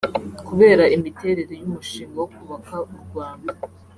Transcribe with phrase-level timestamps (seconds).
[0.47, 3.53] Kubera imiterere y’umushinga wo kubaka u Rwanda